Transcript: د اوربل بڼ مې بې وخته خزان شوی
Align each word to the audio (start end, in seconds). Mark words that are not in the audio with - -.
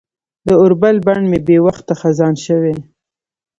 د 0.47 0.49
اوربل 0.61 0.95
بڼ 1.05 1.17
مې 1.29 1.39
بې 1.47 1.57
وخته 1.65 1.93
خزان 2.01 2.35
شوی 2.45 2.75